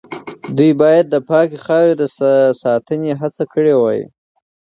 [0.57, 2.03] دوی باید د پاکې خاورې د
[2.61, 4.01] ساتنې هڅه کړې وای.